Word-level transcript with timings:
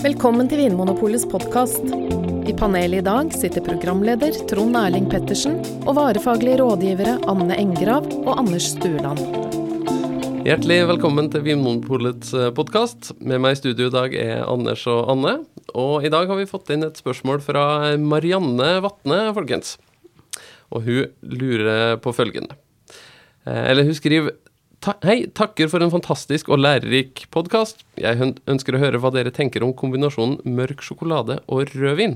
Velkommen 0.00 0.48
til 0.48 0.62
Vinmonopolets 0.62 1.26
podkast. 1.28 1.82
I 2.48 2.54
panelet 2.56 3.02
i 3.02 3.04
dag 3.04 3.34
sitter 3.36 3.60
programleder 3.60 4.32
Trond 4.48 4.78
Erling 4.80 5.10
Pettersen 5.12 5.58
og 5.82 5.98
varefaglige 5.98 6.56
rådgivere 6.62 7.18
Anne 7.28 7.58
Engrav 7.60 8.06
og 8.22 8.30
Anders 8.40 8.70
Stueland. 8.72 9.20
Hjertelig 10.46 10.78
velkommen 10.88 11.28
til 11.28 11.44
Vinmonopolets 11.44 12.32
podkast. 12.56 13.12
Med 13.20 13.44
meg 13.44 13.58
i 13.58 13.60
studio 13.60 13.90
i 13.90 13.94
dag 13.98 14.16
er 14.16 14.46
Anders 14.48 14.86
og 14.88 15.12
Anne. 15.12 15.34
Og 15.76 16.08
i 16.08 16.12
dag 16.16 16.32
har 16.32 16.40
vi 16.40 16.48
fått 16.48 16.72
inn 16.72 16.88
et 16.88 16.96
spørsmål 16.96 17.44
fra 17.44 17.66
Marianne 18.00 18.72
Vatne, 18.80 19.20
folkens. 19.36 19.76
Og 20.72 20.88
hun 20.88 21.12
lurer 21.20 22.00
på 22.00 22.16
følgende. 22.16 22.56
Eh, 23.44 23.64
Eller 23.68 23.84
hun 23.84 24.00
skriver 24.00 24.32
Ta 24.80 24.94
Hei, 25.04 25.26
takker 25.36 25.68
for 25.68 25.84
en 25.84 25.90
fantastisk 25.92 26.48
og 26.48 26.62
lærerik 26.62 27.26
podkast. 27.34 27.82
Jeg 28.00 28.16
ønsker 28.48 28.76
å 28.76 28.78
høre 28.80 28.96
hva 29.02 29.10
dere 29.12 29.28
tenker 29.36 29.60
om 29.60 29.74
kombinasjonen 29.76 30.38
mørk 30.56 30.80
sjokolade 30.86 31.36
og 31.52 31.68
rødvin. 31.74 32.14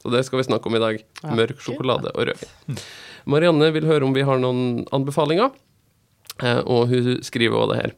Så 0.00 0.12
det 0.14 0.22
skal 0.24 0.40
vi 0.40 0.46
snakke 0.48 0.70
om 0.70 0.78
i 0.78 0.80
dag. 0.80 1.02
Mørk 1.36 1.60
sjokolade 1.60 2.08
og 2.14 2.30
rødvin. 2.30 2.78
Marianne 3.28 3.68
vil 3.74 3.84
høre 3.84 4.08
om 4.08 4.16
vi 4.16 4.24
har 4.24 4.40
noen 4.40 4.86
anbefalinger, 4.96 5.52
eh, 6.40 6.62
og 6.64 6.88
hun 6.88 7.20
skriver 7.26 7.58
også 7.58 7.74
det 7.74 7.78
her. 7.82 7.92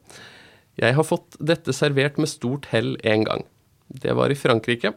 Jeg 0.83 0.99
har 0.99 1.07
fått 1.07 1.39
dette 1.39 1.71
servert 1.71 2.19
med 2.19 2.33
stort 2.33 2.67
hell 2.75 2.97
en 3.07 3.23
gang. 3.31 3.47
Det 3.87 4.19
var 4.19 4.35
i 4.35 4.41
Frankrike. 4.41 4.97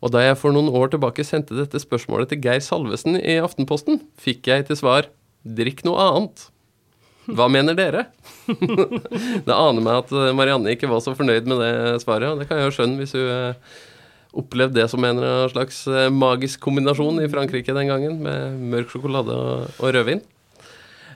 Og 0.00 0.16
da 0.16 0.24
jeg 0.24 0.40
for 0.40 0.56
noen 0.56 0.72
år 0.72 0.94
tilbake 0.96 1.28
sendte 1.28 1.60
dette 1.60 1.76
spørsmålet 1.76 2.32
til 2.32 2.40
Geir 2.40 2.64
Salvesen 2.64 3.20
i 3.20 3.36
Aftenposten, 3.44 4.00
fikk 4.16 4.48
jeg 4.48 4.64
til 4.70 4.80
svar 4.80 5.12
'drikk 5.44 5.84
noe 5.84 6.00
annet'. 6.08 6.48
Hva 7.24 7.48
mener 7.48 7.76
dere? 7.78 8.06
det 9.46 9.54
aner 9.54 9.80
meg 9.80 10.02
at 10.02 10.12
eh, 10.12 10.34
Marianne 10.36 10.74
ikke 10.74 10.90
var 10.90 11.00
så 11.04 11.16
fornøyd 11.16 11.48
med 11.48 11.62
det 11.62 11.74
svaret, 12.04 12.28
og 12.30 12.40
det 12.40 12.48
kan 12.50 12.60
jeg 12.60 12.68
jo 12.68 12.76
skjønne 12.76 13.00
hvis 13.00 13.16
hun 13.16 13.30
eh, 13.32 13.74
opplevde 14.34 14.80
det 14.80 14.88
som 14.90 15.04
en 15.06 15.22
slags 15.52 15.84
eh, 15.88 16.10
magisk 16.12 16.60
kombinasjon 16.66 17.22
i 17.22 17.30
Frankrike 17.32 17.76
den 17.76 17.90
gangen, 17.90 18.20
med 18.26 18.62
mørk 18.74 18.92
sjokolade 18.92 19.34
og, 19.34 19.68
og 19.78 19.94
rødvin. 19.96 20.24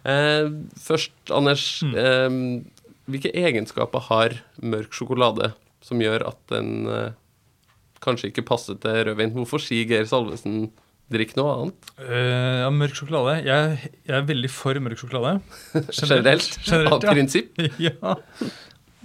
Eh, 0.09 0.49
først, 0.81 1.15
Anders, 1.35 1.83
eh, 1.83 2.29
hvilke 3.09 3.33
egenskaper 3.35 4.07
har 4.09 4.37
mørk 4.63 4.95
sjokolade 4.97 5.53
som 5.85 6.01
gjør 6.03 6.27
at 6.31 6.39
den 6.53 6.87
eh, 6.93 7.17
kanskje 8.05 8.31
ikke 8.33 8.47
passer 8.49 8.79
til 8.81 9.03
rødvin? 9.09 9.35
Hvorfor 9.37 9.63
sier 9.63 9.89
Geir 9.89 10.09
Salvesen 10.09 10.71
'drikk 11.09 11.35
noe 11.39 11.55
annet'? 11.55 11.91
Uh, 12.03 12.65
ja, 12.65 12.69
mørk 12.75 12.99
sjokolade. 12.99 13.39
Jeg, 13.47 13.91
jeg 14.09 14.17
er 14.19 14.29
veldig 14.29 14.51
for 14.53 14.81
mørk 14.85 15.01
sjokolade. 15.01 15.41
Generelt? 15.99 16.59
Av 16.77 17.03
ja. 17.03 17.13
prinsipp? 17.13 17.59
ja. 17.89 18.15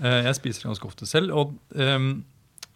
Uh, 0.02 0.22
jeg 0.28 0.38
spiser 0.40 0.66
det 0.66 0.72
ganske 0.74 0.90
ofte 0.90 1.08
selv. 1.10 1.34
Og, 1.38 1.54
um, 1.78 2.10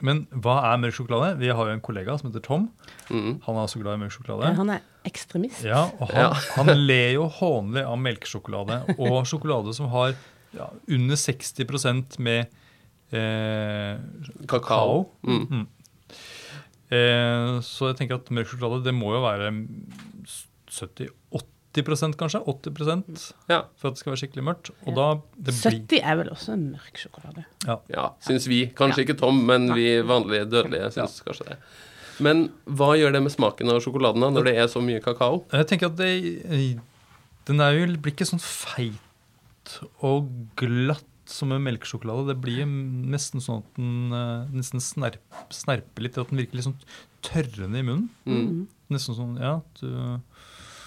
men 0.05 0.23
hva 0.31 0.59
er 0.69 0.79
mørk 0.79 0.95
sjokolade? 0.99 1.35
Vi 1.41 1.51
har 1.51 1.71
jo 1.71 1.75
en 1.75 1.83
kollega 1.83 2.15
som 2.19 2.29
heter 2.29 2.45
Tom. 2.45 2.69
Mm. 3.09 3.41
Han 3.47 3.57
er 3.57 3.65
også 3.65 3.81
glad 3.83 3.97
i 3.97 4.03
mørk 4.05 4.15
sjokolade. 4.15 4.53
Han 4.59 4.71
er 4.77 4.85
ekstremist. 5.07 5.65
Ja, 5.65 5.87
og 5.99 6.11
han, 6.13 6.35
han 6.59 6.73
ler 6.87 7.17
jo 7.17 7.27
hånlig 7.39 7.83
av 7.87 7.99
melkesjokolade 7.99 8.83
og 8.97 9.21
sjokolade 9.29 9.75
som 9.75 9.91
har 9.93 10.15
ja, 10.55 10.69
under 10.87 11.19
60% 11.19 12.19
med 12.23 12.47
eh, 13.11 13.97
Kakao. 14.47 15.07
Mm. 15.27 15.67
Eh, 16.89 17.57
så 17.67 17.89
jeg 17.91 17.97
tenker 17.99 18.15
at 18.21 18.29
mørk 18.31 18.47
sjokolade 18.53 18.85
det 18.87 18.93
må 18.95 19.09
jo 19.15 19.19
være 19.25 19.49
70-80% 20.71 22.15
kanskje? 22.19 22.39
80 22.47 23.33
Ja. 23.49 23.63
for 23.75 23.89
at 23.89 23.95
det 23.95 23.99
skal 24.01 24.13
være 24.13 24.21
skikkelig 24.21 24.45
mørkt. 24.47 24.71
Og 24.87 24.95
da 24.95 25.07
det 25.35 25.53
blir, 25.53 25.81
70 25.87 25.99
er 26.03 26.15
vel 26.21 26.29
også 26.33 26.53
en 26.55 26.65
mørk 26.73 26.95
sjokolade. 27.01 27.45
ja, 27.91 28.05
syns 28.23 28.47
vi. 28.47 28.67
Kanskje 28.75 29.03
ikke 29.05 29.17
Tom, 29.19 29.43
men 29.45 29.73
vi 29.75 30.01
vanlige 30.01 30.45
dødelige 30.49 30.91
syns 30.95 31.21
kanskje 31.25 31.49
det. 31.51 31.57
Men 32.19 32.47
hva 32.65 32.95
gjør 32.97 33.11
det 33.13 33.21
med 33.27 33.31
smaken 33.35 33.69
av 33.69 33.81
sjokoladen 33.83 34.23
da, 34.23 34.29
når 34.33 34.47
det 34.49 34.55
er 34.57 34.67
så 34.71 34.81
mye 34.81 35.01
kakao? 35.03 35.43
Jeg 35.53 35.67
tenker 35.69 35.91
at 35.91 35.97
det, 35.99 36.79
den 37.45 37.61
er 37.61 37.75
jo, 37.77 37.85
blir 38.01 38.15
ikke 38.15 38.25
sånn 38.25 38.41
feit 38.41 39.77
og 40.01 40.25
glatt 40.57 41.03
som 41.27 41.51
med 41.51 41.63
melkesjokolade. 41.65 42.31
Det 42.31 42.37
blir 42.43 42.67
nesten 42.67 43.43
sånn 43.43 43.63
at 43.63 43.79
den 43.79 44.15
eh, 44.15 44.53
nesten 44.55 44.83
snerp, 44.83 45.21
snerper 45.53 46.05
litt. 46.05 46.19
At 46.19 46.31
den 46.31 46.41
virker 46.41 46.59
litt 46.59 46.67
sånn 46.69 46.79
tørrende 47.25 47.81
i 47.81 47.85
munnen. 47.85 48.07
Mm. 48.27 48.63
Nesten 48.93 49.17
sånn, 49.17 49.35
ja, 49.41 49.57
du, 49.81 49.89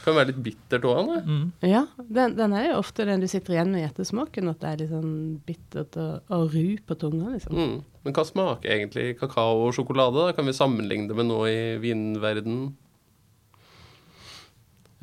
Kan 0.01 0.17
være 0.17 0.31
litt 0.31 0.41
bittert 0.41 0.87
òg, 0.89 1.11
mm. 1.27 1.43
Ja, 1.69 1.83
den, 2.01 2.33
den 2.39 2.55
er 2.57 2.71
jo 2.71 2.79
ofte 2.81 3.05
den 3.05 3.21
du 3.21 3.27
sitter 3.29 3.59
igjen 3.59 3.75
med 3.75 3.83
i 3.83 3.89
ettersmaken, 3.91 4.49
at 4.49 4.63
det 4.63 4.71
er 4.71 4.79
litt 4.81 4.93
sånn 4.95 5.17
bittert 5.45 5.99
og, 6.01 6.31
og 6.33 6.55
ru 6.55 6.79
på 6.89 6.97
tunga, 7.03 7.35
liksom. 7.35 7.59
Mm. 7.59 7.75
Men 8.07 8.17
hva 8.17 8.25
smaker 8.25 8.73
egentlig 8.73 9.19
kakao 9.21 9.67
og 9.67 9.75
sjokolade? 9.77 10.31
da? 10.31 10.37
Kan 10.39 10.49
vi 10.49 10.57
sammenligne 10.57 11.11
det 11.11 11.19
med 11.19 11.29
noe 11.29 11.51
i 11.53 11.61
vinverden? 11.83 12.71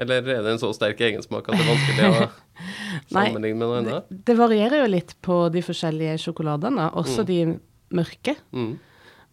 Eller 0.01 0.25
er 0.25 0.41
det 0.45 0.55
en 0.55 0.61
så 0.61 0.73
sterk 0.73 0.99
egensmak 1.05 1.45
at 1.49 1.57
det 1.57 1.61
er 1.61 1.71
vanskelig 1.71 2.09
å 2.09 2.25
Nei, 3.23 3.31
med 3.33 3.55
noe 3.57 3.81
Det, 3.83 3.93
annet? 3.93 4.25
det 4.25 4.35
varierer 4.37 4.83
jo 4.83 4.91
litt 4.91 5.15
på 5.21 5.51
de 5.51 5.61
forskjellige 5.61 6.17
sjokoladene, 6.23 6.91
også 6.93 7.23
Mm. 7.23 7.25
de 7.25 7.59
mørke. 7.97 8.35
Mm. 8.53 8.79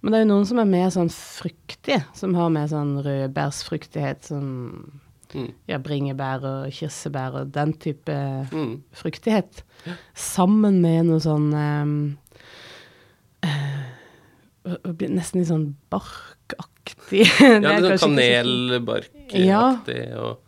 Men 0.02 0.12
det 0.12 0.18
er 0.20 0.24
jo 0.26 0.32
noen 0.34 0.46
som 0.46 0.58
er 0.58 0.64
mer 0.68 0.88
sånn 0.90 1.08
fruktige, 1.10 2.04
som 2.14 2.34
har 2.34 2.50
mer 2.50 2.66
sånn 2.68 3.02
rødbærsfruktighet, 3.02 4.24
som 4.24 5.00
Mm. 5.34 5.52
ja, 5.66 5.78
bringebær 5.78 6.44
og 6.44 6.70
kirsebær 6.70 7.34
og 7.40 7.52
den 7.52 7.72
type 7.72 8.12
Mm. 8.52 8.82
fruktighet. 8.92 9.62
Sammen 10.14 10.80
med 10.80 11.06
noe 11.06 11.18
sånn 11.18 11.52
um, 11.54 12.18
uh, 13.44 13.84
Nesten 14.64 15.40
litt 15.42 15.48
sånn 15.50 15.74
barkaktig. 15.92 17.24
Ja, 17.40 17.58
Det 17.80 17.82
litt 17.82 18.00
sånn 18.00 18.16
kanelbarkaktig. 18.16 19.44
Ja. 19.44 19.76
og 20.20 20.38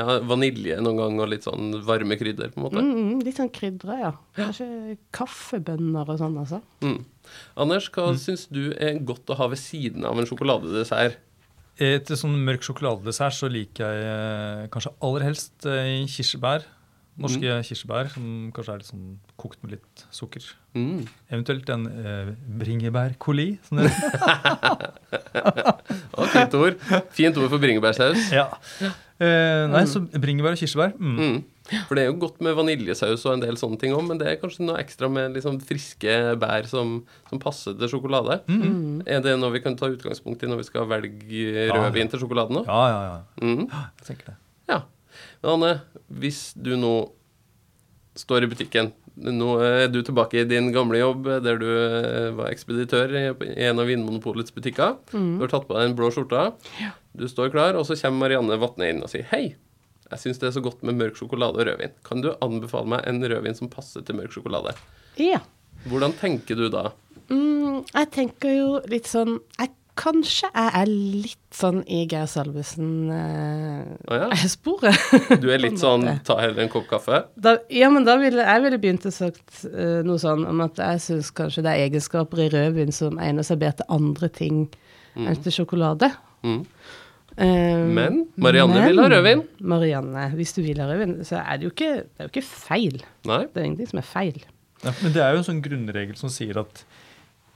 ja, 0.00 0.18
vanilje 0.26 0.80
noen 0.82 0.98
gang 0.98 1.22
og 1.22 1.30
litt 1.30 1.46
sånn 1.46 1.78
varme 1.86 2.18
krydder, 2.20 2.50
på 2.54 2.60
en 2.60 2.66
måte. 2.66 2.82
Mm, 2.82 2.98
mm, 2.98 3.22
litt 3.26 3.38
sånn 3.38 3.52
krydre, 3.54 3.96
ja. 4.00 4.12
Kanskje 4.38 4.96
kaffebønner 5.16 6.10
og 6.10 6.20
sånn, 6.20 6.36
altså. 6.40 6.60
Mm. 6.84 7.00
Anders, 7.60 7.90
hva 7.94 8.10
syns 8.18 8.46
du 8.50 8.70
er 8.74 8.98
godt 9.06 9.30
å 9.30 9.38
ha 9.38 9.50
ved 9.52 9.60
siden 9.62 10.06
av 10.08 10.18
en 10.18 10.28
sjokoladedessert? 10.28 11.20
Etter 11.80 12.18
sånn 12.18 12.34
mørk 12.44 12.66
sjokoladedessert 12.66 13.36
så 13.38 13.48
liker 13.48 13.86
jeg 13.86 14.10
eh, 14.10 14.66
kanskje 14.72 14.92
aller 15.06 15.24
helst 15.30 15.68
eh, 15.68 16.02
kirsebær. 16.10 16.66
Norske 17.20 17.56
kirsebær 17.68 18.08
som 18.12 18.24
kanskje 18.56 18.72
er 18.74 18.80
litt 18.80 18.88
sånn 18.88 19.06
kokt 19.40 19.60
med 19.64 19.74
litt 19.74 20.04
sukker. 20.14 20.44
Mm. 20.76 21.02
Eventuelt 21.28 21.68
en 21.72 21.86
eh, 21.90 22.30
bringebærcoli. 22.60 23.48
Sånn 23.66 23.82
det 23.82 23.90
fint 26.32 26.56
ord. 26.62 26.80
Fint 27.16 27.40
ord 27.40 27.48
for 27.52 27.60
bringebærsaus. 27.60 28.28
ja. 28.32 28.46
Eh, 29.20 29.64
nei, 29.70 29.82
så 29.90 30.00
bringebær 30.10 30.56
og 30.56 30.60
kirsebær. 30.60 30.94
Mm. 30.98 31.16
Mm. 31.20 31.38
For 31.86 31.94
det 31.94 32.02
er 32.02 32.08
jo 32.10 32.16
godt 32.24 32.40
med 32.42 32.56
vaniljesaus 32.58 33.22
og 33.28 33.36
en 33.36 33.44
del 33.44 33.58
sånne 33.60 33.78
ting 33.78 33.92
òg, 33.94 34.02
men 34.08 34.18
det 34.18 34.26
er 34.26 34.38
kanskje 34.40 34.64
noe 34.66 34.80
ekstra 34.82 35.06
med 35.12 35.36
liksom 35.36 35.60
friske 35.62 36.16
bær 36.42 36.66
som, 36.70 36.96
som 37.30 37.42
passer 37.42 37.76
til 37.78 37.92
sjokolade. 37.92 38.40
Mm. 38.50 39.04
Er 39.06 39.22
det 39.22 39.36
noe 39.38 39.54
vi 39.54 39.62
kan 39.62 39.76
ta 39.78 39.86
utgangspunkt 39.92 40.42
i 40.42 40.50
når 40.50 40.64
vi 40.64 40.68
skal 40.70 40.88
velge 40.90 41.44
Ja. 41.68 41.76
rødvin 41.76 42.10
til 42.10 42.24
sjokoladen 42.24 42.62
òg? 42.62 42.66
Ja, 42.66 42.82
ja, 42.90 43.00
ja. 43.06 43.20
Mm. 43.44 43.68
Jeg 43.70 44.08
tenker 44.08 44.32
det. 44.32 44.36
Ja. 44.72 44.80
Men 45.44 45.52
Anne, 45.56 45.72
hvis 46.10 46.42
du 46.58 46.74
nå 46.80 46.94
står 48.18 48.44
i 48.44 48.50
butikken 48.50 48.90
Nå 49.20 49.48
er 49.60 49.88
du 49.92 49.98
tilbake 50.06 50.38
i 50.40 50.46
din 50.48 50.70
gamle 50.72 50.96
jobb 51.00 51.26
der 51.44 51.58
du 51.60 51.66
eh, 51.68 52.28
var 52.38 52.46
ekspeditør 52.48 53.10
i 53.18 53.24
en 53.66 53.80
av 53.82 53.88
Vinmonopolets 53.90 54.54
butikker. 54.54 54.94
Mm. 55.12 55.34
Du 55.36 55.42
har 55.44 55.50
tatt 55.52 55.66
på 55.68 55.74
deg 55.76 55.90
den 55.90 55.96
blå 55.98 56.08
skjorta. 56.14 56.44
Du 57.12 57.28
står 57.28 57.50
klar, 57.50 57.74
og 57.74 57.86
så 57.88 57.96
kommer 57.98 58.18
Marianne 58.26 58.58
Vatne 58.60 58.90
inn 58.92 59.02
og 59.02 59.10
sier 59.12 59.26
hei. 59.32 59.44
Jeg 60.10 60.18
syns 60.24 60.40
det 60.42 60.48
er 60.50 60.56
så 60.56 60.62
godt 60.64 60.80
med 60.86 60.94
mørk 60.98 61.16
sjokolade 61.18 61.56
og 61.60 61.66
rødvin. 61.68 61.92
Kan 62.06 62.18
du 62.24 62.28
anbefale 62.42 62.88
meg 62.96 63.00
en 63.06 63.22
rødvin 63.22 63.58
som 63.58 63.68
passer 63.70 64.00
til 64.06 64.14
mørk 64.18 64.32
sjokolade? 64.34 64.72
Ja. 65.20 65.40
Hvordan 65.90 66.12
tenker 66.18 66.54
du 66.58 66.66
da? 66.72 66.84
Mm, 67.30 67.76
jeg 67.86 68.06
tenker 68.14 68.50
jo 68.56 68.70
litt 68.90 69.08
sånn 69.10 69.32
jeg, 69.58 69.68
Kanskje 70.00 70.48
jeg 70.48 70.70
er 70.78 70.88
litt 70.88 71.52
sånn 71.52 71.82
i 71.84 72.06
Geir 72.08 72.24
Salvesen-sporet. 72.30 75.00
ja? 75.12 75.36
Du 75.42 75.50
er 75.52 75.60
litt 75.60 75.76
sånn 75.82 76.06
ta 76.24 76.38
heller 76.40 76.62
en 76.62 76.70
kopp 76.72 76.86
kaffe? 76.88 77.18
Da, 77.36 77.58
ja, 77.68 77.90
men 77.92 78.06
da 78.06 78.14
ville 78.22 78.40
jeg 78.46 78.62
ville 78.64 78.78
begynt 78.80 79.04
å 79.04 79.12
sagt 79.12 79.66
uh, 79.66 80.00
noe 80.06 80.16
sånn 80.22 80.46
om 80.48 80.62
at 80.64 80.78
jeg 80.80 81.00
syns 81.04 81.28
kanskje 81.36 81.60
det 81.66 81.72
er 81.74 81.84
egenskaper 81.90 82.38
i 82.46 82.48
rødvin 82.54 82.92
som 82.96 83.20
egner 83.20 83.44
seg 83.44 83.60
bedre 83.60 83.76
til 83.82 83.92
andre 83.98 84.28
ting 84.32 84.56
enn 85.18 85.36
til 85.44 85.52
sjokolade. 85.58 86.08
Mm. 86.44 86.64
Um, 87.40 87.92
Men 87.94 88.16
Marianne 88.36 88.80
vil 88.88 88.98
ha 89.00 89.06
rødvin. 89.08 89.42
Marianne, 89.62 90.24
hvis 90.36 90.52
du 90.56 90.62
vil 90.64 90.80
ha 90.82 90.88
rødvin, 90.90 91.18
så 91.24 91.38
er 91.40 91.56
det 91.60 91.68
jo 91.68 91.70
ikke, 91.72 91.90
det 92.04 92.18
er 92.24 92.26
jo 92.28 92.32
ikke 92.34 92.46
feil. 92.48 92.98
Nei? 93.30 93.42
Det 93.46 93.60
er 93.62 93.68
ingenting 93.68 93.88
som 93.92 94.00
er 94.02 94.08
feil. 94.08 94.40
Ja, 94.84 94.92
men 95.02 95.12
det 95.14 95.22
er 95.22 95.32
jo 95.36 95.40
en 95.42 95.46
sånn 95.46 95.62
grunnregel 95.64 96.16
som 96.18 96.32
sier 96.32 96.58
at 96.62 96.82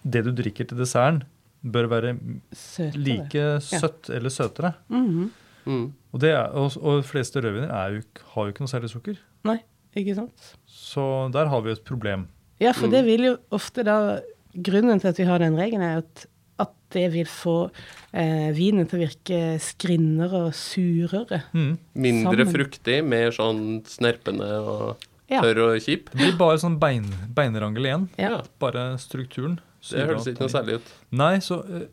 det 0.05 0.23
du 0.27 0.31
drikker 0.37 0.69
til 0.71 0.79
desserten, 0.79 1.23
bør 1.65 1.87
være 1.89 2.11
Søtere. 2.53 3.01
like 3.01 3.45
søtt 3.65 4.11
eller 4.13 4.33
søtere. 4.33 4.75
Mhm. 4.93 5.31
Mm. 5.65 5.85
Og, 6.13 6.21
det 6.21 6.29
er, 6.37 6.51
og, 6.53 6.75
og 6.77 6.99
de 7.01 7.07
fleste 7.09 7.41
rødviner 7.41 7.71
er 7.73 7.95
jo, 7.97 8.03
har 8.35 8.45
jo 8.45 8.53
ikke 8.53 8.61
noe 8.67 8.69
særlig 8.69 8.91
sukker. 8.93 9.17
Nei, 9.49 9.59
ikke 9.97 10.15
sant? 10.19 10.51
Så 10.69 11.05
der 11.33 11.49
har 11.49 11.63
vi 11.65 11.73
et 11.73 11.81
problem. 11.89 12.27
Ja, 12.61 12.73
for 12.77 12.87
Mm. 12.87 12.93
det 12.93 13.05
vil 13.07 13.25
jo 13.31 13.37
ofte 13.51 13.83
da 13.85 14.21
Grunnen 14.55 15.01
til 15.01 15.09
at 15.09 15.17
vi 15.19 15.25
har 15.27 15.39
den 15.43 15.57
regelen, 15.59 15.83
er 15.83 15.97
at 16.05 16.27
at 16.63 16.71
det 16.95 17.09
vil 17.13 17.27
få 17.27 17.71
eh, 18.15 18.51
vinen 18.55 18.87
til 18.87 19.01
å 19.01 19.03
virke 19.09 19.39
skrinnere 19.63 20.45
og 20.49 20.53
surere. 20.55 21.43
Mm. 21.53 21.73
Mindre 21.95 22.45
Sammen. 22.45 22.53
fruktig, 22.55 23.01
mer 23.05 23.31
sånn 23.35 23.83
snerpende 23.91 24.51
og 24.63 25.03
Ja. 25.31 25.41
tørr 25.41 25.59
og 25.75 25.81
kjip. 25.81 26.11
Det 26.13 26.19
blir 26.21 26.37
bare 26.39 26.59
sånn 26.61 26.79
bein, 26.79 27.07
beinrangel 27.35 27.87
igjen. 27.89 28.09
Ja. 28.21 28.43
Bare 28.61 28.99
strukturen. 28.99 29.59
Det 29.91 30.07
høres 30.07 30.27
ikke 30.29 30.41
noe 30.45 30.53
særlig 30.53 30.75
ut. 30.79 30.93
Nei, 31.11 31.39
så 31.41 31.59
eh, 31.65 31.87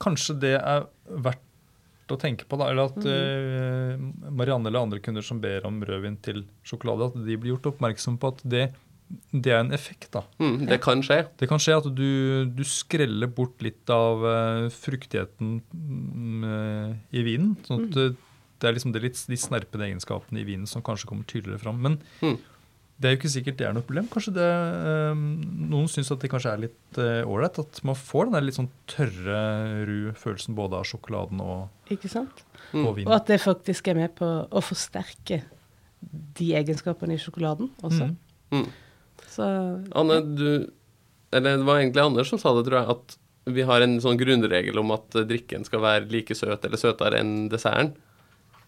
kanskje 0.00 0.38
det 0.40 0.54
er 0.60 0.86
verdt 1.08 1.40
å 2.12 2.18
tenke 2.20 2.44
på, 2.46 2.58
da. 2.60 2.68
Eller 2.70 2.88
Mm. 2.88 2.92
at 2.92 3.06
eh, 4.28 4.30
Marianne 4.30 4.66
eller 4.68 4.82
andre 4.84 5.00
kunder 5.00 5.22
som 5.24 5.40
ber 5.40 5.64
om 5.66 5.80
rødvin 5.82 6.18
til 6.22 6.44
sjokolade, 6.62 7.06
at 7.10 7.24
de 7.26 7.36
blir 7.36 7.56
gjort 7.56 7.72
oppmerksom 7.74 8.18
på 8.20 8.28
at 8.34 8.42
det, 8.44 8.66
det 9.32 9.52
er 9.52 9.60
en 9.62 9.72
effekt, 9.76 10.10
da. 10.14 10.22
Mm, 10.40 10.66
det 10.70 10.80
kan 10.84 11.02
skje. 11.04 11.20
Det 11.40 11.48
kan 11.50 11.60
skje 11.62 11.76
at 11.80 11.88
du, 11.96 12.08
du 12.50 12.62
skreller 12.64 13.30
bort 13.30 13.60
litt 13.64 13.90
av 13.92 14.24
eh, 14.30 14.68
fruktigheten 14.74 15.60
mm, 15.74 16.48
eh, 16.48 16.94
i 17.18 17.22
vinen. 17.26 17.54
Sånn 17.66 17.86
at 17.88 17.98
mm. 17.98 18.16
det 18.62 18.68
er 18.70 18.76
liksom 18.78 18.94
de 18.94 19.02
litt 19.04 19.20
de 19.28 19.38
snerpende 19.38 19.86
egenskapene 19.90 20.40
i 20.42 20.48
vinen 20.48 20.66
som 20.70 20.82
kanskje 20.86 21.08
kommer 21.10 21.24
tydeligere 21.30 21.62
fram. 21.66 21.80
Men 21.84 21.98
Mm. 22.24 22.38
det 22.98 23.08
er 23.08 23.14
jo 23.14 23.18
ikke 23.20 23.32
sikkert 23.34 23.58
det 23.58 23.66
er 23.68 23.74
noe 23.76 23.84
problem. 23.86 24.06
Kanskje 24.12 24.34
det, 24.36 24.48
eh, 24.48 25.14
Noen 25.74 25.88
syns 25.90 26.12
at 26.14 26.20
det 26.22 26.30
kanskje 26.32 26.52
er 26.52 26.62
litt 26.68 26.98
eh, 27.02 27.22
ålreit. 27.26 27.58
at 27.58 27.80
man 27.84 27.98
får 27.98 28.26
den 28.30 28.38
der 28.38 28.46
litt 28.46 28.58
sånn 28.60 28.70
tørre, 28.86 29.40
ru 29.88 29.98
følelsen 30.14 30.54
både 30.54 30.78
av 30.80 30.84
sjokoladen 30.88 31.42
og, 31.44 31.68
Ikke 31.90 32.08
sant? 32.08 32.44
og 32.72 32.86
og 32.86 33.02
Og 33.06 33.12
at 33.14 33.26
det 33.26 33.40
faktisk 33.42 33.88
er 33.88 33.94
med 33.94 34.14
på 34.16 34.26
å 34.48 34.62
forsterke 34.64 35.42
de 36.38 36.50
egenskapene 36.58 37.14
i 37.16 37.20
sjokoladen 37.20 37.70
også. 37.82 38.10
Mm. 38.52 38.66
Så 39.30 39.44
Anne, 39.96 40.20
du 40.38 40.70
Eller 41.34 41.58
det 41.58 41.66
var 41.66 41.80
egentlig 41.80 42.02
Anders 42.04 42.28
som 42.30 42.38
sa 42.38 42.52
det, 42.54 42.66
tror 42.68 42.80
jeg, 42.80 42.94
at 42.94 43.16
vi 43.54 43.64
har 43.66 43.82
en 43.84 43.98
sånn 44.00 44.16
grunnregel 44.16 44.78
om 44.80 44.92
at 44.94 45.16
eh, 45.18 45.26
drikken 45.28 45.66
skal 45.66 45.82
være 45.84 46.06
like 46.12 46.34
søt 46.38 46.64
eller 46.64 46.80
søtere 46.80 47.18
enn 47.20 47.48
desserten. 47.52 47.90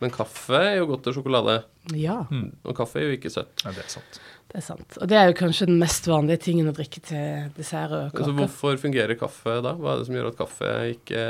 Men 0.03 0.11
kaffe 0.13 0.59
er 0.59 0.75
jo 0.83 0.91
godt 0.91 1.07
til 1.07 1.15
sjokolade, 1.17 1.63
ja, 1.97 2.19
Mm. 2.29 2.51
og 2.67 2.75
kaffe 2.77 2.99
er 3.01 3.07
jo 3.07 3.15
ikke 3.17 3.31
søtt. 3.33 3.63
Ja, 3.65 3.71
det 3.73 3.87
er 3.87 3.89
sant. 3.89 4.19
det 4.53 4.59
er 4.59 4.65
sant. 4.67 4.99
Og 5.01 5.09
det 5.09 5.17
er 5.17 5.31
jo 5.31 5.37
kanskje 5.39 5.67
den 5.71 5.79
mest 5.81 6.05
vanlige 6.11 6.43
tingen 6.45 6.69
å 6.69 6.75
drikke 6.77 7.01
til 7.01 7.49
dessert 7.57 7.95
og 7.97 8.13
Så 8.21 8.35
hvorfor 8.37 8.77
fungerer 8.83 9.17
kaffe 9.17 9.63
da? 9.65 9.73
Hva 9.73 9.95
er 9.95 10.03
det 10.03 10.07
som 10.11 10.19
gjør 10.19 10.29
at 10.29 10.37
kaffe 10.37 10.73
ikke 10.93 11.23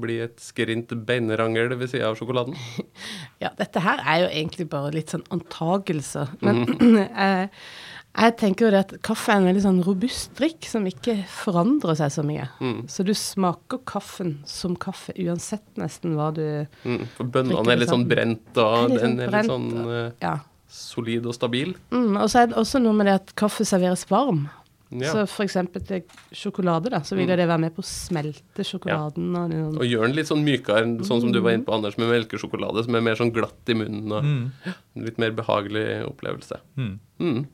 blir 0.00 0.24
et 0.30 0.40
skrint 0.40 0.88
beinrangel 1.04 1.76
ved 1.76 1.90
sida 1.92 2.08
av 2.08 2.16
sjokoladen? 2.16 2.56
Ja, 3.44 3.50
dette 3.58 3.82
her 3.84 4.00
er 4.00 4.22
jo 4.24 4.30
egentlig 4.32 4.70
bare 4.72 4.94
litt 4.94 5.12
sånn 5.12 5.26
antagelser. 5.34 6.32
Men 6.40 6.64
mm. 6.64 6.96
jeg, 7.04 7.50
jeg 8.16 8.36
tenker 8.38 8.66
jo 8.66 8.70
det 8.70 8.80
at 8.84 8.92
kaffe 9.02 9.32
er 9.32 9.40
en 9.40 9.46
veldig 9.48 9.62
sånn 9.64 9.80
robust 9.84 10.34
drikk 10.38 10.64
som 10.70 10.84
ikke 10.86 11.16
forandrer 11.26 11.96
seg 11.98 12.12
så 12.14 12.22
mye. 12.26 12.48
Mm. 12.60 12.84
Så 12.88 13.04
du 13.04 13.12
smaker 13.14 13.80
kaffen 13.84 14.36
som 14.46 14.76
kaffe 14.76 15.12
uansett 15.18 15.64
nesten 15.76 16.14
hva 16.14 16.32
du 16.34 16.44
Mm. 16.84 17.06
For 17.16 17.24
bønnene 17.24 17.56
Drikker 17.64 17.72
er 17.72 17.76
litt 17.76 17.88
sånn 17.88 18.04
sånn- 18.04 18.08
brent, 18.08 18.56
og 18.56 18.90
Det 18.90 19.02
er 19.02 19.10
litt 19.10 19.16
den 19.16 19.16
sånn 19.16 19.20
er 19.20 19.30
litt 19.30 19.50
sånn 19.50 20.06
eh, 20.06 20.12
Ja. 20.22 20.38
solid 20.68 21.26
og 21.26 21.34
stabil. 21.34 21.74
Mm, 21.90 22.16
og 22.22 22.28
så 22.30 22.42
er 22.42 22.46
det 22.48 22.56
også 22.56 22.80
noe 22.82 22.92
med 22.92 23.06
det 23.06 23.14
at 23.14 23.34
kaffe 23.34 23.64
serveres 23.64 24.04
varm. 24.08 24.48
Ja. 24.92 25.10
Så 25.10 25.26
for 25.28 25.42
eksempel 25.44 25.84
til 25.84 26.04
sjokolade, 26.32 26.88
da, 26.90 27.00
så 27.00 27.16
vil 27.16 27.26
jo 27.26 27.34
det 27.34 27.48
være 27.48 27.58
med 27.58 27.74
på 27.74 27.82
å 27.82 27.84
smelte 27.84 28.62
sjokoladen. 28.62 29.34
Og 29.34 29.80
Og 29.80 29.86
gjør 29.90 30.06
den 30.06 30.14
litt 30.14 30.26
sånn 30.28 30.44
mykere, 30.44 31.00
sånn 31.04 31.20
som 31.20 31.32
du 31.32 31.40
var 31.40 31.50
inne 31.52 31.64
på, 31.64 31.74
Anders, 31.74 31.98
med 31.98 32.06
melkesjokolade, 32.12 32.84
som 32.84 32.94
er 32.94 33.00
mer 33.00 33.16
sånn 33.16 33.32
glatt 33.32 33.66
i 33.68 33.74
munnen 33.74 34.12
og 34.12 34.22
Mm. 34.22 34.52
en 34.96 35.04
litt 35.04 35.18
mer 35.18 35.32
behagelig 35.32 36.06
opplevelse. 36.06 36.60
Mm. 36.78 37.46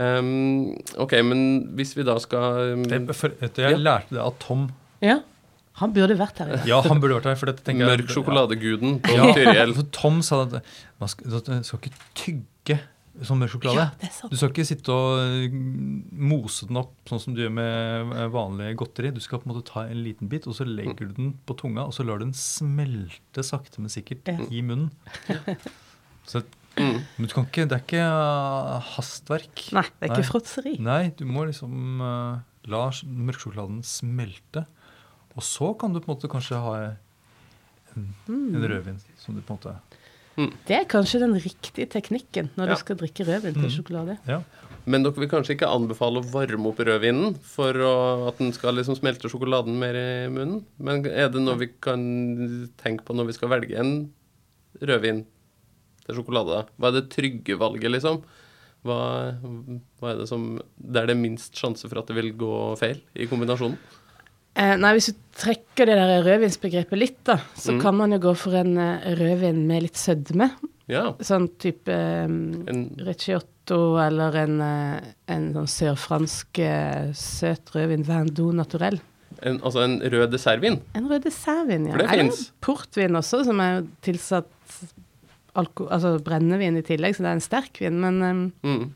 Ehm, 0.00 0.72
ok, 0.96 1.12
men 1.26 1.42
hvis 1.76 1.92
vi 1.98 2.04
da 2.08 2.14
skal 2.22 2.72
um, 2.78 2.84
Det, 2.88 3.02
for, 3.16 3.28
du, 3.36 3.60
jeg 3.60 3.74
Ja. 3.74 3.76
lærte 3.76 4.14
det 4.16 4.22
av 4.24 4.38
Tom. 4.40 4.70
ja, 5.04 5.18
han 5.80 5.92
burde 5.92 6.16
vært 6.16 6.38
her. 6.40 6.62
Ja, 6.68 6.80
han 6.84 7.00
burde 7.00 7.16
vært 7.18 7.24
her. 7.30 7.34
for 7.40 7.46
dette 7.50 7.64
tenker 7.64 7.86
Mørk 7.88 8.08
sjokoladeguden 8.12 9.00
på 9.04 9.12
Ja, 9.16 9.32
Tyriel. 9.36 9.74
Tom 9.92 10.22
sa 10.22 10.42
at 10.46 10.58
man 11.00 11.08
skal, 11.08 11.34
at 11.36 11.64
skal 11.66 11.78
ikke 11.80 11.92
tygge 12.14 12.78
sånn 13.22 13.38
mørk 13.42 13.52
sjokolade. 13.52 13.76
Ja, 13.76 13.90
det 14.00 14.08
er 14.08 14.12
sant. 14.16 14.32
Du 14.32 14.36
skal 14.40 14.48
ikke 14.54 14.64
sitte 14.64 14.92
og 14.96 15.52
mm, 15.52 16.04
mose 16.32 16.64
den 16.68 16.78
opp 16.80 16.94
sånn 17.08 17.20
som 17.20 17.34
du 17.36 17.42
gjør 17.42 17.52
med 17.52 18.12
eh, 18.16 18.28
vanlig 18.32 18.70
godteri. 18.80 19.10
Du 19.12 19.20
skal 19.20 19.40
på 19.42 19.48
en 19.48 19.52
måte 19.54 19.66
ta 19.68 19.84
en 19.84 20.00
liten 20.04 20.28
bit, 20.32 20.46
og 20.48 20.56
så 20.56 20.64
legger 20.64 21.10
du 21.10 21.12
den 21.18 21.34
på 21.44 21.56
tunga, 21.60 21.84
og 21.84 21.92
så 21.92 22.06
lar 22.08 22.20
du 22.20 22.24
den 22.30 22.32
smelte 22.36 23.44
sakte, 23.44 23.80
men 23.84 23.92
sikkert 23.92 24.28
Ja. 24.32 24.38
i 24.48 24.62
munnen. 24.64 24.88
Så, 26.24 26.40
Mm. 26.78 27.02
men 27.18 27.26
du 27.28 27.34
kan 27.34 27.44
ikke, 27.44 27.66
det 27.68 27.76
er 27.76 27.82
ikke 27.84 28.04
uh, 28.08 28.80
hastverk. 28.94 29.64
Nei, 29.76 29.82
det 30.00 30.06
er 30.06 30.08
Nei. 30.08 30.16
ikke 30.16 30.30
fråtseri. 30.30 30.74
Nei, 30.80 31.02
du 31.18 31.24
må 31.28 31.44
liksom 31.48 32.00
uh, 32.00 32.38
la 32.72 32.84
sj- 32.90 33.08
mørksjokoladen 33.12 33.82
smelte. 33.84 34.64
Og 35.36 35.42
så 35.44 35.72
kan 35.80 35.92
du 35.92 36.00
på 36.00 36.08
en 36.10 36.16
måte 36.16 36.30
kanskje 36.32 36.60
ha 36.64 36.74
en, 36.84 36.98
Mm. 37.92 38.54
en 38.56 38.62
rødvin 38.64 38.98
som 39.20 39.34
du 39.36 39.42
på 39.44 39.52
en 39.52 39.58
måte 39.58 40.52
Det 40.66 40.72
er 40.78 40.86
kanskje 40.88 41.18
den 41.20 41.34
riktige 41.36 41.84
teknikken 41.92 42.48
når 42.56 42.68
Ja. 42.70 42.72
du 42.74 42.80
skal 42.80 42.96
drikke 42.96 43.26
rødvin 43.28 43.52
til 43.52 43.68
Mm. 43.68 43.74
sjokolade. 43.74 44.14
Ja. 44.26 44.38
Men 44.86 45.02
dere 45.04 45.12
vil 45.20 45.28
kanskje 45.28 45.54
ikke 45.58 45.68
anbefale 45.68 46.22
å 46.22 46.30
varme 46.32 46.66
opp 46.72 46.78
rødvinen 46.78 47.36
for 47.38 47.74
å, 47.74 48.28
at 48.28 48.38
den 48.38 48.50
skal 48.56 48.74
liksom 48.74 48.96
smelte 48.96 49.28
sjokoladen 49.28 49.76
mer 49.78 49.92
i 49.94 50.28
munnen? 50.32 50.64
Men 50.80 51.04
er 51.04 51.28
det 51.28 51.42
noe 51.44 51.54
vi 51.60 51.68
kan 51.84 52.00
tenke 52.80 53.04
på 53.04 53.12
når 53.14 53.26
vi 53.26 53.32
skal 53.34 53.50
velge 53.50 53.76
en 53.78 54.10
rødvin 54.80 55.26
til 56.06 56.18
sjokolade? 56.18 56.64
Hva 56.78 56.90
er 56.90 56.96
det 57.00 57.08
trygge 57.14 57.58
valget, 57.60 57.90
liksom? 57.94 58.22
Hva, 58.82 58.98
hva 60.02 60.10
er 60.10 60.22
det 60.24 60.28
som 60.30 60.46
det 60.76 61.02
er 61.04 61.14
minst 61.14 61.54
sjanse 61.58 61.86
for 61.88 62.00
at 62.02 62.08
det 62.10 62.16
vil 62.18 62.32
gå 62.34 62.52
feil 62.80 62.98
i 63.14 63.28
kombinasjonen? 63.30 63.76
Eh, 64.58 64.74
nei, 64.76 64.90
hvis 64.98 65.06
du 65.12 65.20
trekker 65.38 65.88
det 65.88 65.94
der 65.96 66.26
rødvinsbegrepet 66.26 66.98
litt, 66.98 67.20
da, 67.24 67.38
så 67.56 67.72
Mm. 67.72 67.80
kan 67.80 67.96
man 67.96 68.12
jo 68.12 68.18
gå 68.18 68.34
for 68.36 68.52
en 68.58 68.76
eh, 68.76 69.14
rødvin 69.16 69.62
med 69.66 69.82
litt 69.86 69.96
sødme. 69.96 70.50
Ja. 70.90 71.12
Sånn 71.24 71.46
type 71.62 71.88
En, 71.88 72.90
Recciotto 73.00 73.96
eller 74.02 74.34
en, 74.42 74.60
eh, 74.60 75.00
en 75.28 75.46
sånn 75.54 75.70
sørfransk 75.70 76.58
eh, 76.58 77.12
søt 77.14 77.70
rødvin, 77.72 78.04
vin 78.04 78.56
naturell. 78.58 79.00
en, 79.42 79.60
altså 79.60 79.80
en 79.86 80.00
rød 80.00 80.30
dessertvin. 80.34 80.80
En 80.94 81.08
rød 81.08 81.22
dessertvin, 81.24 81.86
ja. 81.86 81.92
For 81.92 81.98
det 82.02 82.10
fins. 82.10 82.52
portvin 82.60 83.16
også, 83.16 83.44
som 83.46 83.58
er 83.60 83.86
tilsatt 84.02 84.46
altså 85.54 86.16
brennevin 86.24 86.76
i 86.80 86.82
tillegg, 86.86 87.14
så 87.16 87.24
det 87.24 87.30
er 87.32 87.38
en 87.38 87.44
sterk 87.44 87.80
vin. 87.82 88.00
Men 88.00 88.22
um, 88.22 88.52
Mm. 88.62 88.90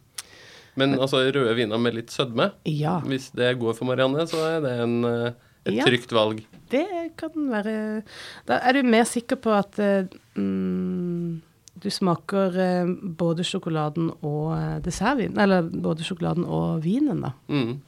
Men 0.76 0.92
altså 1.00 1.22
røde 1.32 1.54
viner 1.56 1.78
med 1.80 1.94
litt 1.96 2.10
sødme, 2.12 2.50
ja, 2.68 2.98
hvis 3.00 3.30
det 3.32 3.54
går 3.58 3.72
for 3.78 3.88
Marianne, 3.88 4.26
så 4.28 4.36
er 4.44 4.60
det 4.60 4.75
en, 4.84 5.04
eh, 5.08 5.32
et 5.64 5.75
Ja. 5.75 5.84
trygt 5.86 6.12
valg. 6.12 6.42
det 6.68 7.16
kan 7.16 7.30
være 7.48 8.02
Da 8.46 8.58
er 8.60 8.72
du 8.75 8.82
mer 8.82 9.04
sikker 9.04 9.36
på 9.40 9.50
at 9.56 9.78
eh, 9.78 10.04
mm, 10.36 11.40
du 11.80 11.88
smaker 11.90 12.56
eh, 12.60 12.86
både 13.16 13.42
sjokoladen 13.44 14.10
og 14.22 14.82
dessertvin. 14.84 15.38
Eller 15.38 15.62
både 15.62 16.04
sjokoladen 16.04 16.44
og 16.44 16.82
vinen, 16.84 17.22
da. 17.22 17.32
Mm. 17.48 17.80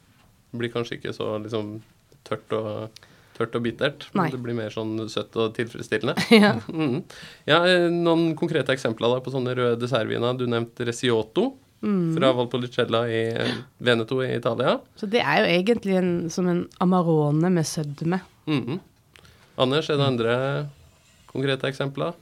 Det 0.52 0.58
blir 0.58 0.72
kanskje 0.72 0.96
ikke 0.98 1.12
så 1.12 1.36
liksom 1.42 1.82
tørt 2.24 2.52
og, 2.56 2.88
tørt 3.38 3.54
og 3.56 3.62
bittert, 3.64 4.08
men 4.12 4.24
Nei. 4.24 4.30
det 4.34 4.40
blir 4.42 4.56
mer 4.58 4.74
sånn 4.74 4.96
søtt 5.08 5.36
og 5.38 5.54
tilfredsstillende. 5.56 6.18
ja. 6.44 6.52
Mm. 6.68 7.00
Ja, 7.48 7.62
eh, 7.66 7.86
Noen 7.90 8.34
konkrete 8.38 8.74
eksempler 8.74 9.14
da 9.14 9.22
på 9.24 9.32
sånne 9.32 9.54
røde 9.56 9.78
dessertviner. 9.80 10.36
Du 10.38 10.46
nevnte 10.50 10.86
Resiotto 10.90 11.52
Mm. 11.78 12.16
fra 12.16 12.32
Valpolicella 12.34 13.04
i 13.06 13.18
eh, 13.38 13.50
Veneto 13.86 14.16
i 14.24 14.32
Italia. 14.34 14.72
Så 14.98 15.06
det 15.06 15.20
er 15.22 15.44
jo 15.44 15.50
egentlig 15.60 15.94
en, 16.00 16.08
som 16.34 16.48
en 16.50 16.64
Amarone 16.82 17.46
med 17.54 17.62
sødme. 17.70 18.18
Mm. 18.50 18.80
Anders, 19.62 19.86
er 19.86 20.00
det 20.00 20.08
andre 20.08 20.34
konkrete 21.30 21.70
eksempler? 21.70 22.16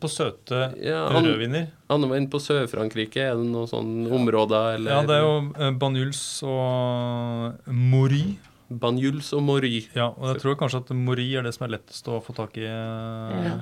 På 0.00 0.08
søte 0.08 0.70
Ja, 0.80 1.02
rødviner. 1.12 1.66
Anne 1.92 2.08
var 2.08 2.16
inne 2.16 2.30
på 2.32 2.40
Sør-Frankrike. 2.40 3.20
Er 3.20 3.36
det 3.36 3.44
noen 3.52 3.68
sånne 3.68 4.08
områder, 4.16 4.78
eller 4.78 4.94
Ja, 4.96 5.02
det 5.04 5.18
er 5.18 5.26
jo 5.26 5.34
eh, 5.60 5.74
Banyuls 5.84 6.22
og 6.48 7.68
Mori. 7.68 8.38
Banjuls 8.80 9.32
og 9.36 9.42
Mori. 9.46 9.84
Ja, 9.96 10.10
og 10.12 10.32
jeg 10.32 10.42
tror 10.42 10.58
kanskje 10.60 10.82
at 10.84 10.92
Mori 10.98 11.28
er 11.36 11.46
det 11.46 11.54
som 11.56 11.66
er 11.68 11.74
lettest 11.76 12.08
å 12.10 12.20
få 12.24 12.34
tak 12.36 12.58
i 12.60 12.66
eh, 12.66 13.44
Ja. 13.48 13.54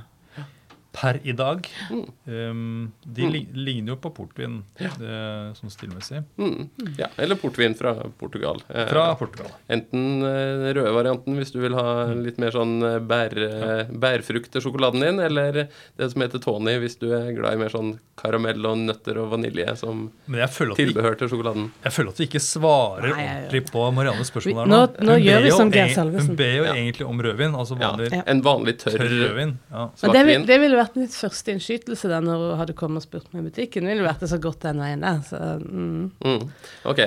Per 0.92 1.20
i 1.24 1.32
dag. 1.32 1.66
Mm. 1.90 2.02
Um, 2.26 2.92
de 3.04 3.22
Mm. 3.22 3.46
ligner 3.54 3.92
jo 3.94 3.96
på 3.96 4.10
portvin 4.12 4.58
eh, 4.78 5.52
sånn 5.56 5.70
stilmessig. 5.72 6.22
Mm. 6.38 6.68
Ja, 6.98 7.06
eller 7.16 7.34
portvin 7.40 7.74
fra 7.78 7.94
Portugal. 8.20 8.60
Eh, 8.68 8.86
Fra 8.90 9.14
Portugal. 9.16 9.50
Enten 9.72 10.22
eh, 10.22 10.58
den 10.66 10.74
røde 10.76 10.92
varianten 10.92 11.36
hvis 11.38 11.52
du 11.54 11.60
vil 11.62 11.72
ha 11.78 12.04
litt 12.12 12.36
mer 12.42 12.50
sånn 12.52 12.74
eh, 12.84 12.98
bær, 13.00 13.32
ja. 13.32 13.84
bærfrukt 13.88 14.50
til 14.52 14.60
sjokoladen 14.66 15.00
din, 15.00 15.20
eller 15.24 15.62
det 15.96 16.10
som 16.12 16.20
heter 16.26 16.42
Tony 16.44 16.76
hvis 16.82 16.98
du 17.00 17.08
er 17.16 17.32
glad 17.36 17.54
i 17.56 17.62
mer 17.62 17.72
sånn 17.72 17.94
karamell 18.20 18.60
og 18.68 18.76
nøtter 18.84 19.16
og 19.22 19.30
vanilje 19.32 19.76
som 19.80 20.10
Men 20.26 20.40
jeg 20.44 20.50
føler 20.58 20.72
at 20.72 20.78
vi, 20.82 20.86
tilbehør 20.90 21.18
til 21.22 21.28
sjokoladen. 21.32 21.70
jeg 21.86 21.92
føler 21.96 22.12
at 22.12 22.20
vi 22.20 22.26
ikke 22.28 22.42
svarer 22.44 23.16
Nei, 23.16 23.24
ordentlig 23.30 23.64
på 23.72 23.86
Mariannes 23.96 24.30
spørsmål 24.30 24.60
her 24.66 24.70
nå- 24.74 24.82
nå. 24.92 25.06
nå 25.08 25.16
gjør 25.24 25.42
vi 25.48 25.50
som 25.56 25.70
Geir 25.72 25.88
Salvesen. 25.96 26.28
Hun 26.28 26.36
ber 26.36 26.52
jo 26.58 26.64
Ja. 26.68 26.74
egentlig 26.74 27.06
om 27.08 27.18
rødvin, 27.22 27.54
altså 27.56 27.78
vanlig 27.80 28.12
Ja. 28.12 28.22
En 28.26 28.42
vanlig 28.42 28.76
tørr, 28.78 28.98
tørr 29.00 29.08
rødvin. 29.08 29.56
Ja. 29.72 29.88
Svartvin. 29.96 30.12
det, 30.12 30.26
vil, 30.26 30.46
det 30.46 30.60
vært 30.82 30.98
mitt 31.00 31.16
første 31.16 31.54
innskytelse 31.54 32.10
da 32.10 32.20
når 32.24 32.44
hun 32.44 32.60
hadde 32.60 32.76
kommet 32.78 33.02
og 33.02 33.06
spurt 33.06 33.32
meg 33.32 33.44
i 33.44 33.50
butikken. 33.50 33.86
Det 33.86 33.94
ville 33.94 34.06
vært 34.06 34.24
det 34.24 34.30
så 34.32 34.40
godt 34.42 34.66
den 34.66 34.82
veien 34.82 35.04
der. 35.04 35.22
Så, 35.26 35.40
mm. 35.62 36.04
Mm. 36.26 36.44
Ok. 36.92 37.02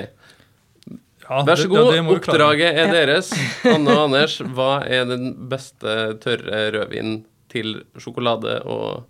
Ja, 1.26 1.40
Vær 1.42 1.58
så 1.58 1.70
god, 1.70 1.90
ja, 1.90 1.96
det 1.96 2.16
oppdraget 2.16 2.78
er 2.82 2.92
deres. 2.94 3.32
Anne 3.66 3.94
og 3.96 4.04
Anders, 4.04 4.38
hva 4.54 4.70
er 4.86 5.08
den 5.08 5.32
beste 5.50 5.96
tørre 6.22 6.68
rødvinen 6.76 7.24
til 7.50 7.80
sjokolade 7.98 8.60
og 8.62 9.08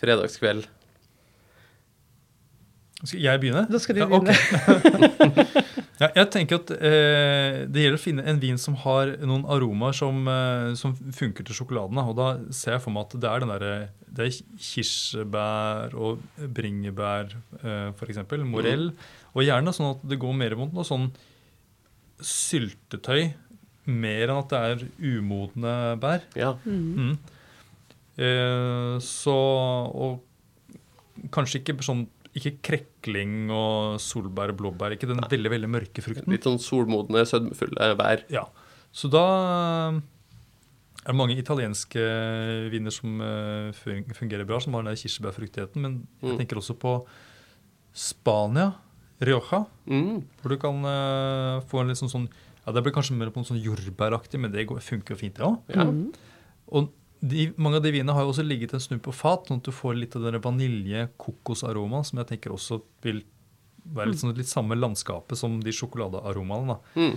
fredagskveld? 0.00 0.64
Skal 3.04 3.20
jeg 3.20 3.40
begynne? 3.42 3.66
Da 3.68 3.78
skal 3.82 3.94
du 3.98 4.00
Ja, 4.00 4.06
okay. 4.08 4.32
begynne. 4.32 5.62
Ja, 5.96 6.10
jeg 6.12 6.26
tenker 6.28 6.58
at 6.60 6.70
eh, 6.76 7.62
Det 7.72 7.80
gjelder 7.80 7.96
å 7.96 8.00
finne 8.02 8.24
en 8.28 8.40
vin 8.40 8.58
som 8.60 8.74
har 8.82 9.14
noen 9.24 9.46
aromaer 9.48 9.94
som, 9.96 10.18
eh, 10.28 10.74
som 10.76 10.92
funker 10.92 11.44
til 11.48 11.56
sjokoladen. 11.56 11.96
Og 12.02 12.12
da 12.18 12.26
ser 12.52 12.74
jeg 12.74 12.82
for 12.84 12.92
meg 12.92 13.06
at 13.06 13.16
det 13.22 13.30
er 13.30 13.44
den 13.44 13.52
der, 13.54 13.88
Det 14.18 14.26
er 14.26 14.58
kirsebær 14.60 15.96
og 15.96 16.20
bringebær, 16.56 17.32
eh, 17.62 17.88
f.eks. 17.96 18.20
Morell. 18.44 18.90
Og 19.32 19.44
gjerne 19.46 19.72
sånn 19.76 19.94
at 19.94 20.04
det 20.08 20.20
går 20.20 20.36
mer 20.36 20.56
mot 20.60 20.72
noe 20.76 20.84
sånn 20.84 21.08
syltetøy. 22.20 23.30
Mer 23.86 24.28
enn 24.32 24.40
at 24.42 24.52
det 24.52 24.60
er 24.66 24.84
umodne 25.14 25.74
bær. 26.02 26.24
Ja. 26.36 26.54
Mm. 26.66 27.16
Eh, 28.20 28.96
så 29.04 29.36
Og 29.36 30.20
kanskje 31.32 31.62
ikke 31.62 31.78
sånn 31.84 32.04
ikke 32.36 32.52
krekling 32.68 33.48
og 33.54 33.96
solbær 34.02 34.52
og 34.52 34.58
blåbær. 34.60 34.92
Ikke 34.96 35.08
den 35.08 35.22
veldig 35.24 35.50
veldig 35.54 35.70
mørke 35.72 36.04
frukten. 36.04 36.28
Litt 36.32 36.44
sånn 36.44 36.60
solmodne, 36.60 37.24
sødmefulle 37.28 37.94
bær. 37.96 38.24
Ja. 38.32 38.44
Så 38.92 39.08
da 39.12 39.22
er 41.06 41.12
det 41.12 41.16
mange 41.16 41.36
italienske 41.38 42.02
viner 42.72 42.92
som 42.94 43.20
eh, 43.22 43.70
fungerer 44.16 44.44
bra, 44.48 44.58
som 44.60 44.74
har 44.74 44.82
den 44.84 44.92
der 44.94 45.00
kirsebærfruktigheten. 45.00 45.80
Men 45.80 46.06
jeg 46.22 46.32
Mm. 46.32 46.38
tenker 46.40 46.56
også 46.60 46.76
på 46.78 47.06
Spania, 47.94 48.74
Rioja, 49.20 49.64
Mm. 49.88 50.24
hvor 50.42 50.48
du 50.50 50.56
kan 50.58 50.74
eh, 50.84 51.60
få 51.70 51.80
en 51.80 51.88
litt 51.88 51.96
sånn 51.96 52.10
sånn 52.12 52.28
ja, 52.66 52.72
Det 52.72 52.82
blir 52.82 52.92
kanskje 52.92 53.14
mer 53.16 53.30
på 53.30 53.38
en 53.38 53.44
sånn 53.44 53.62
jordbæraktig, 53.62 54.40
men 54.40 54.50
det 54.50 54.66
funker 54.66 55.14
jo 55.14 55.16
fint, 55.16 55.34
det 55.36 55.44
òg. 55.46 55.60
Ja. 55.68 55.84
Mm. 55.84 56.12
Og 56.72 56.90
de, 57.20 57.52
mange 57.56 57.76
av 57.76 57.82
de 57.82 57.92
vinene 57.94 58.12
har 58.12 58.22
jo 58.26 58.32
også 58.32 58.44
ligget 58.46 58.74
en 58.74 58.80
snurr 58.82 59.00
på 59.02 59.12
fat, 59.14 59.46
sånn 59.48 59.58
at 59.62 59.64
du 59.64 59.72
får 59.72 59.96
litt 59.96 60.16
av 60.16 60.22
den 60.26 60.40
vanilje-kokosaromaen, 60.42 62.04
som 62.04 62.18
jeg 62.20 62.28
tenker 62.34 62.52
også 62.54 62.80
vil 63.06 63.22
være 63.86 64.10
litt, 64.10 64.20
sånn, 64.20 64.34
litt 64.36 64.50
samme 64.50 64.74
landskapet 64.78 65.38
som 65.38 65.60
de 65.62 65.70
sjokoladearomaene. 65.74 66.76
Mm. 66.98 67.16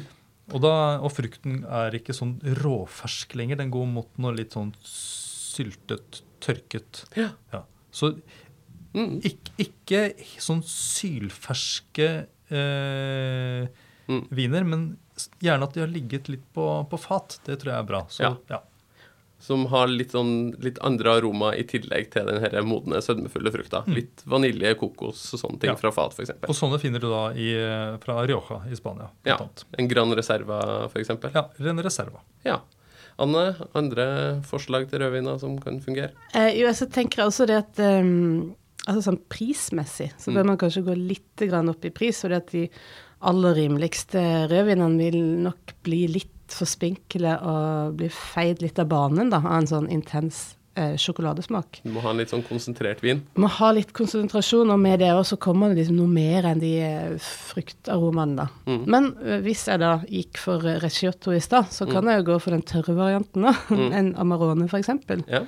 Og, 0.53 0.61
da, 0.63 0.73
og 1.03 1.11
frukten 1.13 1.63
er 1.65 1.93
ikke 1.97 2.13
sånn 2.15 2.37
råfersk 2.61 3.35
lenger. 3.37 3.59
Den 3.61 3.69
går 3.73 3.85
mot 3.89 4.09
noe 4.21 4.33
litt 4.37 4.55
sånn 4.57 4.71
syltet, 4.85 6.21
tørket. 6.41 7.03
Ja. 7.19 7.31
Så 7.91 8.15
Mm. 8.89 9.19
ikke, 9.21 9.51
ikke 9.61 9.99
sånn 10.41 10.63
sylferske 10.65 12.25
eh, 12.49 13.67
Mm. 14.09 14.23
viner, 14.33 14.63
men 14.65 14.97
gjerne 15.39 15.63
at 15.67 15.73
de 15.75 15.81
har 15.83 15.87
ligget 15.91 16.29
litt 16.29 16.41
på, 16.55 16.63
på 16.89 16.97
fat. 16.99 17.39
Det 17.45 17.59
tror 17.61 17.73
jeg 17.75 17.79
er 17.83 17.85
bra. 17.85 17.99
Så, 18.09 18.23
Ja. 18.23 18.31
ja. 18.49 18.59
Som 19.39 19.65
har 19.71 19.87
litt, 19.87 20.11
sånn, 20.11 20.53
litt 20.59 20.77
andre 20.83 21.13
aroma 21.15 21.53
i 21.55 21.63
tillegg 21.63 22.09
til 22.11 22.25
den 22.27 22.41
her 22.43 22.57
modne, 22.67 22.99
sødmefulle 23.01 23.51
frukta. 23.53 23.85
Mm. 23.87 23.93
Litt 23.95 24.23
vanilje, 24.27 24.73
kokos 24.81 25.21
og 25.33 25.39
sånne 25.39 25.59
ting 25.61 25.69
Ja. 25.71 25.75
fra 25.79 25.91
fat, 25.95 26.11
f.eks. 26.17 26.33
Og 26.43 26.55
sånne 26.57 26.79
finner 26.81 26.99
du 26.99 27.07
da 27.09 27.21
i, 27.31 27.47
fra 28.03 28.25
Rioja 28.27 28.59
i 28.69 28.75
Spania. 28.75 29.07
Ja. 29.25 29.37
annet. 29.37 29.63
En 29.79 29.87
Gran 29.87 30.11
Reserva, 30.13 30.59
f.eks. 30.91 31.09
Ja, 31.33 31.45
eller 31.57 31.69
en 31.69 31.83
reserva. 31.83 32.19
Ja. 32.43 32.59
Anne, 33.19 33.55
andre 33.75 34.05
forslag 34.47 34.89
til 34.91 34.99
rødviner 34.99 35.39
som 35.39 35.57
kan 35.59 35.79
fungere? 35.83 36.11
Eh, 36.35 36.53
jo, 36.59 36.67
jeg 36.67 36.89
tenker 36.91 37.25
også 37.25 37.47
det 37.47 37.57
at 37.63 37.79
um, 37.83 38.55
altså 38.87 39.09
sånn 39.09 39.21
prismessig 39.29 40.11
så 40.19 40.31
bør 40.31 40.43
Mm. 40.43 40.47
man 40.53 40.57
kanskje 40.57 40.83
gå 40.85 40.95
litt 40.95 41.35
grann 41.49 41.67
opp 41.69 41.83
i 41.85 41.91
pris, 41.91 42.21
fordi 42.23 42.35
at 42.35 42.47
de 42.51 42.69
aller 43.21 43.53
rimeligste 43.55 44.21
rødvinene 44.47 44.97
vil 44.97 45.19
nok 45.43 45.73
bli 45.83 46.07
litt 46.07 46.31
for 46.55 46.69
spinkle 46.69 47.35
og 47.41 47.97
bli 47.99 48.09
feid 48.13 48.61
litt 48.63 48.79
av 48.79 48.87
banen 48.91 49.29
da, 49.33 49.37
av 49.43 49.59
en 49.61 49.67
sånn 49.69 49.89
intens 49.93 50.55
eh, 50.79 50.95
sjokoladesmak. 50.99 51.81
Du 51.83 51.91
må 51.91 51.99
ha 52.05 52.11
en 52.13 52.19
litt 52.21 52.31
sånn 52.31 52.43
konsentrert 52.47 53.01
vin. 53.03 53.23
Du 53.35 53.41
må 53.43 53.49
ha 53.59 53.71
litt 53.75 53.91
konsentrasjon, 53.97 54.69
og 54.71 54.79
med 54.79 54.99
det 55.03 55.09
også 55.15 55.37
kommer 55.41 55.69
det 55.73 55.81
liksom 55.81 55.97
noe 55.99 56.11
mer 56.13 56.47
enn 56.51 56.61
de 56.63 56.73
eh, 56.85 57.17
fruktaromaene, 57.53 58.37
da. 58.43 58.47
Mm. 58.69 58.83
Men 58.89 59.09
eh, 59.25 59.41
hvis 59.45 59.65
jeg 59.69 59.81
da 59.81 59.95
gikk 60.07 60.39
for 60.41 60.65
eh, 60.69 60.79
recioto 60.83 61.33
i 61.35 61.41
stad, 61.43 61.71
så 61.75 61.87
kan 61.89 62.07
jeg 62.09 62.21
jo 62.21 62.27
gå 62.31 62.37
for 62.43 62.55
den 62.55 62.63
tørre 62.67 62.95
varianten, 62.97 63.47
da. 63.49 63.55
Mm. 63.73 63.89
En 63.99 64.13
Amarone, 64.23 64.69
eksempel. 64.79 65.25
Ja. 65.31 65.43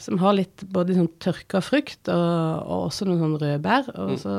Som 0.00 0.18
har 0.20 0.36
litt 0.36 0.62
både 0.68 0.94
sånn 0.96 1.08
tørka 1.24 1.62
frukt 1.64 2.10
og, 2.12 2.26
og 2.68 2.88
også 2.90 3.06
noen 3.08 3.22
sånn 3.24 3.38
rødbær. 3.40 3.90
Og 3.96 4.10
Mm. 4.16 4.18
så 4.20 4.34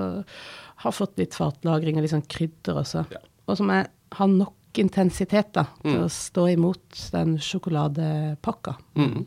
har 0.84 0.94
fått 0.94 1.18
litt 1.18 1.34
fatlagring 1.34 1.98
og 1.98 2.04
litt 2.06 2.14
sånn 2.14 2.28
krydder 2.30 2.78
også. 2.84 3.02
Ja. 3.10 3.24
Og 3.50 3.58
som 3.58 3.72
er, 3.74 3.88
har 4.14 4.30
nok 4.30 4.54
intensitet 4.80 5.54
da, 5.54 5.64
til 5.84 5.98
Mm. 5.98 6.04
å 6.06 6.10
stå 6.10 6.48
imot 6.54 7.12
den 7.12 7.38
sjokoladepakka. 7.38 8.76
Mm. 8.96 9.26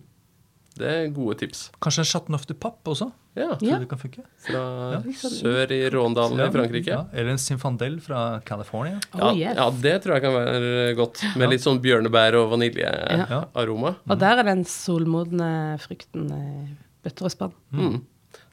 Det 0.80 0.86
er 0.88 1.08
gode 1.12 1.36
tips. 1.38 1.70
Kanskje 1.82 1.98
en 1.98 2.04
Chateauneuf 2.08 2.46
du 2.46 2.54
Pape 2.54 2.84
også? 2.90 3.10
Ja. 3.36 3.54
Tror 3.54 3.62
Ja. 3.68 3.78
det 3.78 3.88
kan 3.88 3.98
funke? 3.98 4.22
Fra 4.38 4.60
Ja. 4.92 5.00
sør 5.12 5.70
i 5.70 5.90
Råndalen 5.90 6.40
i 6.40 6.50
Frankrike. 6.50 6.86
Ja, 6.88 7.04
eller 7.12 7.30
en 7.30 7.38
Sinfandel 7.38 8.00
fra 8.00 8.40
California. 8.44 8.98
Ja, 9.14 9.30
Oh, 9.30 9.36
yes. 9.36 9.56
ja, 9.56 9.70
det 9.70 10.02
tror 10.02 10.14
jeg 10.14 10.22
kan 10.22 10.32
være 10.32 10.96
godt. 10.96 11.36
Med 11.36 11.50
litt 11.50 11.60
sånn 11.60 11.80
bjørnebær 11.80 12.34
og 12.34 12.50
Ja. 12.50 12.56
vaniljearoma. 12.56 13.96
Og 14.08 14.18
der 14.18 14.38
er 14.38 14.42
den 14.42 14.64
solmodne 14.64 15.78
frukten 15.78 16.30
eh, 16.32 16.68
bøtter 17.04 17.24
og 17.24 17.30
spann. 17.30 17.52
Mm. 17.72 18.02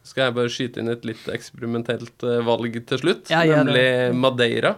Skal 0.04 0.26
jeg 0.26 0.36
bare 0.36 0.50
skyte 0.50 0.78
inn 0.80 0.90
et 0.90 1.04
litt 1.06 1.26
eksperimentelt 1.28 2.24
eh, 2.24 2.44
valg 2.46 2.86
til 2.88 2.98
slutt, 2.98 3.30
Ja, 3.30 3.42
nemlig 3.44 4.14
Madeira. 4.16 4.76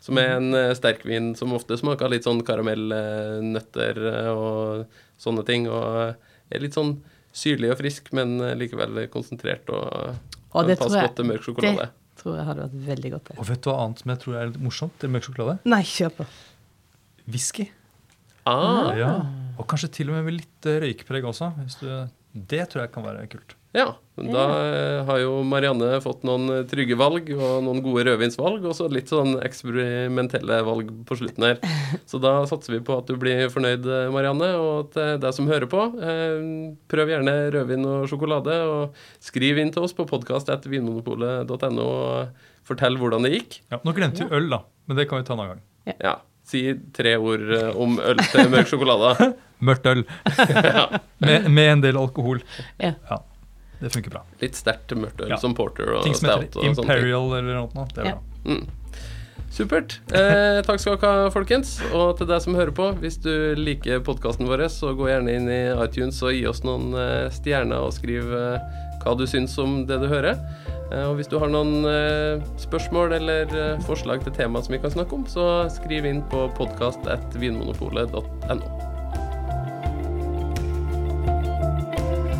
Som 0.00 0.18
er 0.22 0.36
en 0.36 0.52
eh, 0.54 0.72
sterkvin 0.78 1.32
som 1.36 1.52
ofte 1.56 1.76
smaker 1.80 2.08
litt 2.12 2.24
sånn 2.24 2.42
karamellnøtter 2.46 3.98
eh, 4.12 4.28
og 4.32 4.84
sånne 5.20 5.44
ting. 5.48 5.66
Og 5.68 6.14
er 6.54 6.62
litt 6.62 6.76
sånn 6.78 6.96
syrlig 7.34 7.72
og 7.74 7.80
frisk, 7.80 8.12
men 8.16 8.36
eh, 8.40 8.54
likevel 8.58 9.02
konsentrert 9.12 9.68
og 9.74 10.14
Og 10.54 10.66
det 10.66 10.78
jeg- 10.78 11.08
godt 11.08 11.16
til 11.18 11.28
mørk 11.28 11.42
sjokolade. 11.48 11.88
Det 11.90 12.22
tror 12.22 12.36
jeg 12.36 12.46
hadde 12.48 12.62
vært 12.66 12.86
veldig 12.86 13.10
godt. 13.14 13.24
det. 13.28 13.38
Og 13.38 13.46
vet 13.46 13.60
du 13.62 13.70
hva 13.70 13.76
annet 13.84 13.98
som 14.02 14.10
jeg 14.10 14.18
tror 14.24 14.34
er 14.40 14.46
litt 14.46 14.62
morsomt 14.62 14.98
til 14.98 15.10
mørk 15.10 15.26
sjokolade? 15.28 15.58
Nei, 15.64 15.82
kjør 15.82 16.10
på. 16.16 16.26
Whisky. 17.28 17.68
Ah, 18.46 18.94
Ja. 18.96 19.12
Og 19.58 19.66
kanskje 19.66 19.90
til 19.92 20.08
og 20.10 20.14
med 20.16 20.24
med 20.24 20.34
litt 20.40 20.66
eh, 20.66 20.78
røykpreg 20.80 21.24
også. 21.26 21.52
Hvis 21.64 21.78
du, 21.82 21.88
det 22.34 22.68
tror 22.70 22.82
jeg 22.86 22.92
kan 22.94 23.02
være 23.04 23.26
kult. 23.28 23.54
Ja. 23.76 23.98
men 24.16 24.30
Da 24.32 24.44
eh, 24.64 25.04
har 25.04 25.18
jo 25.20 25.42
Marianne 25.46 25.98
fått 26.00 26.22
noen 26.26 26.48
eh, 26.54 26.62
trygge 26.68 26.96
valg 26.98 27.28
og 27.34 27.64
noen 27.66 27.82
gode 27.84 28.06
rødvinsvalg, 28.08 28.64
og 28.64 28.74
så 28.76 28.88
litt 28.90 29.12
sånn 29.12 29.36
eksperimentelle 29.44 30.60
valg 30.64 30.88
på 31.08 31.18
slutten 31.20 31.46
her. 31.50 31.60
Så 32.08 32.20
da 32.22 32.40
satser 32.48 32.78
vi 32.78 32.80
på 32.84 32.96
at 32.96 33.10
du 33.10 33.18
blir 33.20 33.52
fornøyd, 33.52 33.84
eh, 33.84 34.08
Marianne, 34.14 34.50
og 34.56 34.92
til 34.96 35.20
deg 35.20 35.36
som 35.36 35.50
hører 35.50 35.68
på. 35.70 35.84
Eh, 36.00 36.40
prøv 36.88 37.12
gjerne 37.12 37.36
rødvin 37.54 37.84
og 37.92 38.08
sjokolade, 38.10 38.56
og 38.72 38.96
skriv 39.24 39.60
inn 39.60 39.74
til 39.74 39.84
oss 39.84 39.96
på 39.96 40.08
podkast.vinmonopolet.no 40.08 41.88
og 41.88 42.48
fortell 42.68 42.96
hvordan 43.00 43.28
det 43.28 43.36
gikk. 43.36 43.60
Ja, 43.72 43.82
nå 43.84 43.94
glemte 43.96 44.24
vi 44.24 44.40
øl, 44.40 44.48
da. 44.52 44.64
Men 44.88 45.00
det 45.00 45.08
kan 45.10 45.20
vi 45.20 45.28
ta 45.28 45.36
en 45.36 45.44
annen 45.44 45.58
gang. 45.58 45.98
Ja. 46.00 46.18
Si 46.48 46.64
tre 46.96 47.18
ord 47.20 47.44
om 47.76 47.98
øl 48.00 48.20
til 48.32 48.48
mørk 48.48 48.70
sjokolade. 48.70 49.32
Mørkt 49.68 49.88
øl. 49.90 50.04
med, 51.24 51.48
med 51.50 51.72
en 51.74 51.82
del 51.82 51.98
alkohol. 52.00 52.40
Ja. 52.80 52.94
Det 53.80 53.90
funker 53.94 54.10
bra. 54.10 54.20
Litt 54.42 54.54
sterkt 54.58 54.90
mørkt 54.98 55.20
øl 55.22 55.28
Ja. 55.30 55.36
som 55.38 55.54
porter 55.54 55.92
og 55.94 56.02
Ting 56.04 56.14
som 56.14 56.28
stout 56.28 56.42
heter 56.42 56.58
og 56.58 56.64
sånne 56.64 56.74
ting. 56.74 56.84
Imperial 56.84 57.32
eller 57.38 57.54
noe. 57.54 57.68
Det 57.94 57.98
er 57.98 58.04
Ja. 58.04 58.12
bra. 58.14 58.20
Mm. 58.54 58.66
Supert. 59.50 59.98
Eh, 60.12 60.60
takk 60.62 60.78
skal 60.80 60.96
dere 60.98 61.22
ha, 61.24 61.30
folkens. 61.30 61.80
Og 61.94 62.16
til 62.18 62.26
deg 62.26 62.40
som 62.42 62.54
hører 62.54 62.70
på, 62.74 62.92
hvis 63.00 63.16
du 63.22 63.54
liker 63.56 64.00
podkasten 64.04 64.46
vår, 64.46 64.68
så 64.68 64.92
gå 64.94 65.06
gjerne 65.08 65.28
inn 65.34 65.48
i 65.48 65.72
iTunes 65.84 66.22
og 66.22 66.32
gi 66.34 66.44
oss 66.46 66.62
noen 66.64 66.92
eh, 66.94 67.30
stjerner 67.30 67.78
og 67.80 67.92
skriv 67.96 68.32
eh, 68.34 68.58
hva 69.02 69.14
du 69.16 69.24
syns 69.26 69.58
om 69.58 69.86
det 69.86 70.00
du 70.02 70.06
hører. 70.10 70.36
Eh, 70.92 71.04
og 71.08 71.16
hvis 71.16 71.28
du 71.28 71.38
har 71.38 71.48
noen 71.48 71.84
eh, 71.86 72.40
spørsmål 72.58 73.12
eller 73.20 73.46
eh, 73.56 73.78
forslag 73.88 74.22
til 74.24 74.32
tema 74.36 74.60
som 74.62 74.72
vi 74.72 74.78
kan 74.84 74.90
snakke 74.90 75.12
om, 75.16 75.24
så 75.26 75.68
skriv 75.70 76.04
inn 76.04 76.22
på 76.28 76.48
podkast.vinmonopolet.no. 76.58 78.97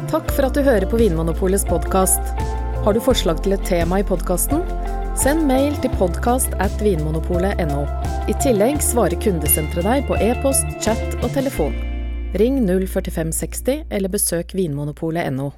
Takk 0.09 0.31
for 0.33 0.47
at 0.47 0.57
du 0.57 0.62
hører 0.65 0.87
på 0.88 0.97
Vinmonopolets 0.97 1.67
podkast. 1.69 2.31
Har 2.85 2.97
du 2.97 3.00
forslag 3.05 3.43
til 3.45 3.53
et 3.53 3.67
tema 3.69 3.99
i 4.00 4.07
podkasten? 4.09 4.62
Send 5.21 5.45
mail 5.45 5.77
til 5.83 5.93
podkast 6.00 6.57
at 6.65 6.81
vinmonopolet.no. 6.81 7.83
I 8.25 8.37
tillegg 8.41 8.81
svarer 8.81 9.21
kundesenteret 9.21 9.85
deg 9.85 10.09
på 10.09 10.17
e-post, 10.17 10.65
chat 10.81 11.21
og 11.21 11.29
telefon. 11.37 11.77
Ring 12.41 12.57
04560 12.65 13.85
eller 13.93 14.17
besøk 14.17 14.57
vinmonopolet.no. 14.57 15.53